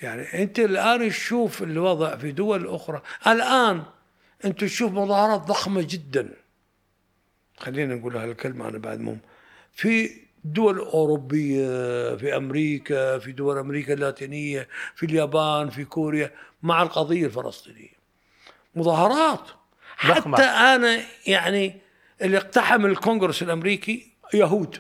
يعني 0.02 0.44
أنت 0.44 0.60
الآن 0.60 1.10
تشوف 1.10 1.64
الوضع 1.64 2.16
في 2.16 2.32
دول 2.32 2.68
أخرى. 2.68 3.02
الآن 3.28 3.84
أنت 4.46 4.62
تشوف 4.62 4.92
مظاهرات 4.92 5.42
ضخمة 5.42 5.88
جدا. 5.90 6.30
خلينا 7.58 7.96
نقول 7.96 8.18
هالكلمة 8.18 8.68
أنا 8.68 8.78
بعد 8.78 9.00
مهم 9.00 9.20
في 9.74 10.12
دول 10.44 10.80
أوروبية 10.80 11.66
في 12.16 12.36
أمريكا 12.38 13.20
في 13.20 13.32
دول 13.32 13.58
أمريكا 13.58 13.94
اللاتينية 13.94 14.68
في 14.96 15.06
اليابان 15.06 15.70
في 15.70 15.86
كوريا 15.86 16.32
مع 16.64 16.82
القضية 16.82 17.26
الفلسطينية. 17.26 18.00
مظاهرات. 18.76 19.50
ضخمة. 20.08 20.38
حتى 20.38 20.46
أنا 20.46 21.02
يعني 21.28 21.78
اللي 22.22 22.38
اقتحم 22.38 22.86
الكونغرس 22.86 23.44
الأمريكي 23.44 24.12
يهود. 24.34 24.78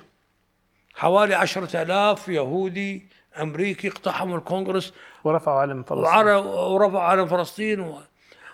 حوالي 0.94 1.36
عشرة 1.36 1.82
آلاف 1.82 2.28
يهودي 2.28 3.08
أمريكي 3.42 3.88
اقتحموا 3.88 4.38
الكونغرس 4.38 4.94
ورفعوا 5.24 5.60
علم 5.60 5.84
فلسطين. 5.84 6.06
ورفعوا 6.36 7.02
علم 7.04 7.28
فلسطين 7.28 7.80
و... 7.80 8.00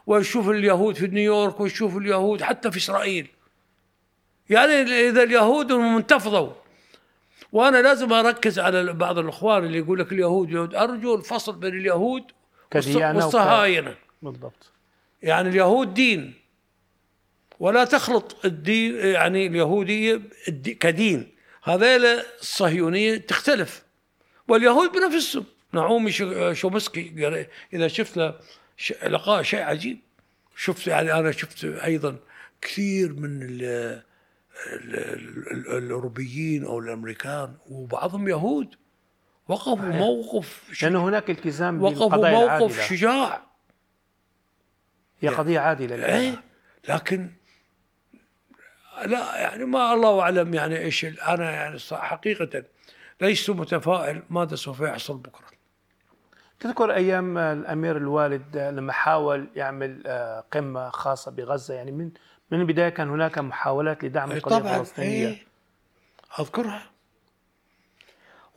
ويشوف 0.08 0.50
اليهود 0.50 0.96
في 0.96 1.08
نيويورك 1.08 1.60
ويشوف 1.60 1.98
اليهود 1.98 2.42
حتى 2.44 2.72
في 2.72 2.78
إسرائيل. 2.78 3.28
يعني 4.50 4.74
إذا 5.10 5.24
اليهود 5.24 5.72
منتفضوا 5.74 6.50
وأنا 7.52 7.82
لازم 7.82 8.14
أركز 8.14 8.60
على 8.60 8.94
بعض 8.94 9.18
الإخوان 9.20 9.64
اللي 9.64 9.78
يقول 9.78 10.00
لك 10.00 10.12
اليهود 10.12 10.50
يهود. 10.52 10.76
أرجو 10.76 11.16
الفصل 11.16 11.56
بين 11.56 11.74
اليهود 11.74 12.24
والص- 12.24 12.68
كديانة 12.72 13.18
وك- 13.18 13.24
والصهاينة. 13.24 13.96
بالضبط. 14.22 14.72
يعني 15.24 15.50
اليهود 15.50 15.94
دين 15.94 16.34
ولا 17.60 17.84
تخلط 17.84 18.46
الدين 18.46 18.96
يعني 18.96 19.48
اليهودية 19.48 20.22
الدي- 20.48 20.74
كدين. 20.74 21.32
هذيل 21.64 22.06
الصهيونية 22.42 23.18
تختلف. 23.18 23.85
واليهود 24.48 24.92
بنفسهم. 24.92 25.46
نعومي 25.74 26.12
شو- 26.12 26.54
شومسكي 26.54 27.24
قال- 27.24 27.48
إذا 27.74 27.88
شفت 27.88 28.18
له 28.18 28.40
ش- 28.78 28.94
لقاء 29.04 29.42
شيء 29.44 29.62
عجيب. 29.62 30.00
شفت 30.56 30.88
يعني 30.88 31.14
أنا 31.14 31.32
شفت 31.32 31.66
أيضا 31.66 32.18
كثير 32.62 33.14
من 33.14 33.42
ال 33.44 33.64
ال 34.74 34.96
ال 35.52 35.78
الأوروبيين 35.78 36.66
أو 36.66 36.80
الأمريكان 36.80 37.56
وبعضهم 37.70 38.28
يهود. 38.28 38.76
وقفوا 39.48 39.76
موقف 39.76 40.82
لأنه 40.84 41.04
هناك 41.10 41.30
التزام 41.30 41.82
وقفوا 41.82 42.30
موقف 42.30 42.82
شجاع. 42.90 43.44
هي 45.22 45.30
قضية 45.30 45.60
عادلة 45.60 46.06
إيه. 46.18 46.44
لكن 46.90 47.30
لا 49.06 49.36
يعني 49.42 49.66
ما 49.66 49.94
الله 49.94 50.22
أعلم 50.22 50.54
يعني 50.54 50.78
إيش 50.78 51.06
أنا 51.06 51.52
يعني 51.52 51.80
حقيقة 51.92 52.64
ليس 53.21 53.49
متفائل 53.49 54.23
ماذا 54.30 54.56
سوف 54.56 54.80
يحصل 54.80 55.17
بكرة. 55.17 55.45
تذكر 56.60 56.93
أيام 56.93 57.38
الأمير 57.38 57.97
الوالد 57.97 58.58
لما 58.58 58.91
حاول 58.93 59.47
يعمل 59.56 60.04
آه، 60.06 60.43
قمة 60.54 60.89
خاصة 60.89 61.32
بغزة. 61.32 61.73
يعني 61.73 61.91
من 61.91 62.12
من 62.51 62.60
البداية 62.62 62.89
كان 62.89 63.10
هناك 63.10 63.38
محاولات 63.38 64.04
لدعم 64.04 64.32
القضية 64.32 64.58
طبعا 64.60 64.75
الفلسطينية. 64.75 65.28
إيه 65.28 65.38
أذكرها. 66.39 66.84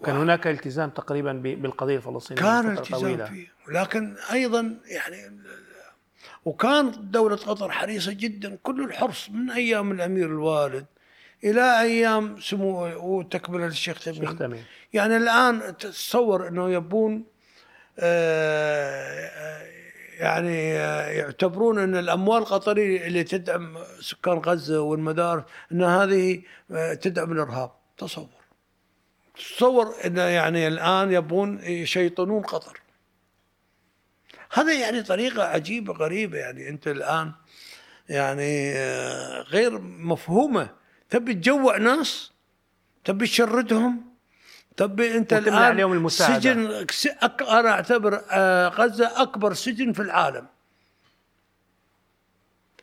كان 0.05 0.17
هناك 0.17 0.47
التزام 0.47 0.91
تقريبا 0.91 1.33
ب- 1.33 1.43
بالقضية 1.63 1.97
الفلسطينية 1.97 2.41
كان 2.43 2.71
التزام 2.79 3.01
طويلة. 3.01 3.25
فيه. 3.25 3.49
لكن 3.69 4.17
أيضا 4.33 4.77
يعني 4.87 5.41
وكان 6.45 7.11
دولة 7.11 7.37
قطر 7.37 7.71
حريصة 7.71 8.13
جدا. 8.13 8.59
كل 8.63 8.85
الحرص 8.85 9.31
من 9.31 9.51
أيام 9.51 9.93
الأمير 9.93 10.27
الوالد 10.27 10.87
إلى 11.45 11.81
أيام 11.81 12.41
سمو 12.41 12.87
وتكمله 12.97 13.67
الشيخ 13.67 14.01
شيخ 14.01 14.15
تميم 14.19 14.37
تميم 14.37 14.65
يعني 14.93 15.17
الآن 15.17 15.77
تتصور 15.77 16.49
إنه 16.49 16.71
يبون 16.71 17.25
آه، 17.99 19.63
يعني 20.19 20.73
آه، 20.73 21.09
يعتبرون 21.09 21.79
إن 21.79 21.97
الأموال 21.97 22.43
القطرية 22.43 23.07
اللي 23.07 23.25
تدعم 23.25 23.79
سكان 24.01 24.39
غزة 24.39 24.81
والمدارس 24.81 25.43
إن 25.73 25.83
هذه 25.83 26.43
آه، 26.71 26.95
تدعم 26.95 27.33
الإرهاب. 27.33 27.71
تصور. 27.99 28.29
تصور 29.37 29.95
إن 30.05 30.17
يعني 30.17 30.69
الآن 30.69 31.13
يبون 31.13 31.61
يشيطنون 31.63 32.43
قطر. 32.43 32.81
هذا 34.53 34.73
يعني 34.73 35.03
طريقة 35.03 35.43
عجيبة 35.45 35.93
غريبة. 35.93 36.39
يعني 36.39 36.69
أنت 36.69 36.89
الآن 36.89 37.33
يعني 38.09 38.73
آه، 38.73 39.43
غير 39.43 39.79
مفهومة 39.81 40.71
تبي 41.11 41.35
تجوع 41.35 41.77
ناس 41.77 42.33
تبي 43.05 43.27
تشردهم 43.27 44.09
تبي 44.77 45.17
انت 45.17 45.33
الآن 45.33 45.55
عليهم 45.55 45.93
المساعدة. 45.93 46.41
سجن. 46.41 46.87
أنا 47.49 47.71
أعتبر 47.71 48.23
آه، 48.31 48.69
غزة 48.69 49.23
أكبر 49.23 49.55
سجن 49.55 49.93
في 49.93 50.03
العالم 50.03 50.47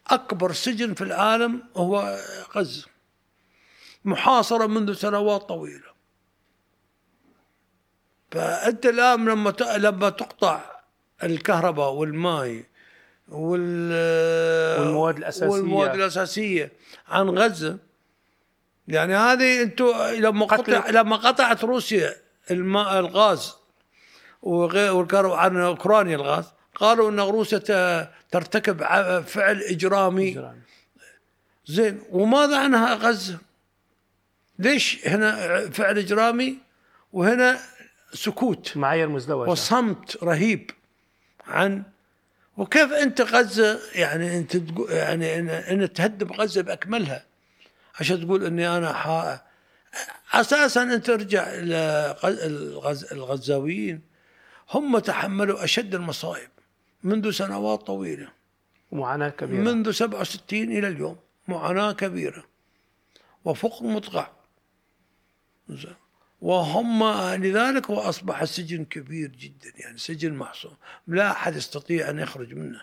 أكبر 0.07 0.53
سجن 0.53 0.93
في 0.93 1.03
العالم 1.03 1.63
هو 1.77 2.19
غزة 2.55 2.85
محاصرة 4.05 4.65
منذ 4.67 4.93
سنوات 4.93 5.41
طويلة 5.41 5.95
فأنت 8.31 8.85
الآن 8.85 9.25
لما 9.25 9.51
ت... 9.51 9.61
لما 9.61 10.09
تقطع 10.09 10.61
الكهرباء 11.23 11.91
والماء 11.91 12.63
وال 13.29 13.91
والمواد 14.79 15.17
الأساسية. 15.17 15.47
والمواد 15.47 15.95
الأساسية 15.95 16.71
عن 17.07 17.29
غزة 17.29 17.77
يعني 18.87 19.15
هذه 19.15 19.61
أنتم 19.61 19.85
لما 20.17 20.45
قطع 20.45 20.89
لما 20.89 21.15
قطعت 21.15 21.63
روسيا 21.63 22.15
الماء 22.51 22.99
الغاز 22.99 23.55
وغير 24.41 24.95
وكانوا 24.95 25.37
عن 25.37 25.57
أوكرانيا 25.57 26.15
الغاز 26.15 26.45
قالوا 26.75 27.09
إن 27.09 27.19
روسيا 27.19 28.11
ترتكب 28.31 28.77
فعل 29.21 29.61
إجرامي. 29.61 30.31
إجرام. 30.31 30.61
زين 31.65 32.01
وماذا 32.11 32.59
عنها 32.59 32.93
غزة؟ 32.93 33.37
ليش 34.59 35.07
هنا 35.07 35.59
فعل 35.69 35.97
إجرامي 35.97 36.57
وهنا 37.13 37.59
سكوت؟ 38.13 38.77
معايير 38.77 39.09
مزدوجة. 39.09 39.49
وصمت 39.49 40.23
رهيب 40.23 40.71
عن 41.47 41.83
وكيف 42.57 42.91
أنت 42.91 43.21
غزة 43.21 43.79
يعني 43.95 44.37
أنت 44.37 44.55
يعني 44.89 45.39
ان, 45.39 45.49
إن 45.49 45.93
تهدم 45.93 46.33
غزة 46.33 46.61
بأكملها؟ 46.61 47.23
عشان 47.99 48.25
تقول 48.25 48.45
إني 48.45 48.77
أنا 48.77 48.93
حا 48.93 49.41
أساسا 50.33 50.83
انت 50.83 51.09
إلى 51.09 52.15
الغز 52.23 53.13
الغزاويين. 53.13 54.01
هم 54.71 54.99
تحملوا 54.99 55.63
أشد 55.63 55.95
المصائب 55.95 56.49
منذ 57.03 57.31
سنوات 57.31 57.81
طويلة. 57.81 58.27
معاناة 58.91 59.29
كبيرة. 59.29 59.61
منذ 59.61 59.91
67 59.91 60.71
إلى 60.71 60.87
اليوم 60.87 61.17
معاناة 61.47 61.91
كبيرة 61.91 62.43
وفقر 63.45 63.85
مطغى. 63.85 64.27
وهم 66.41 67.03
لذلك 67.33 67.89
واصبح 67.89 68.41
السجن 68.41 68.85
كبير 68.85 69.29
جدا 69.29 69.73
يعني 69.75 69.97
سجن 69.97 70.33
محصور 70.33 70.77
لا 71.07 71.31
أحد 71.31 71.55
يستطيع 71.55 72.09
أن 72.09 72.19
يخرج 72.19 72.53
منه. 72.53 72.81